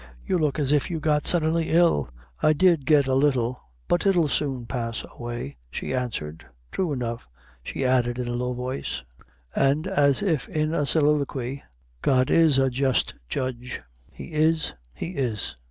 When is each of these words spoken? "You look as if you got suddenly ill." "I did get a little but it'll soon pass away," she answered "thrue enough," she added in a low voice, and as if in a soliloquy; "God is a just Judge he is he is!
"You 0.25 0.39
look 0.39 0.57
as 0.57 0.71
if 0.71 0.89
you 0.89 0.99
got 0.99 1.27
suddenly 1.27 1.69
ill." 1.69 2.09
"I 2.41 2.53
did 2.53 2.87
get 2.87 3.07
a 3.07 3.13
little 3.13 3.61
but 3.87 4.07
it'll 4.07 4.27
soon 4.29 4.65
pass 4.65 5.05
away," 5.15 5.57
she 5.69 5.93
answered 5.93 6.43
"thrue 6.71 6.91
enough," 6.91 7.27
she 7.61 7.85
added 7.85 8.17
in 8.17 8.27
a 8.27 8.33
low 8.33 8.55
voice, 8.55 9.03
and 9.55 9.85
as 9.85 10.23
if 10.23 10.49
in 10.49 10.73
a 10.73 10.87
soliloquy; 10.87 11.61
"God 12.01 12.31
is 12.31 12.57
a 12.57 12.71
just 12.71 13.13
Judge 13.29 13.83
he 14.11 14.33
is 14.33 14.73
he 14.95 15.09
is! 15.11 15.55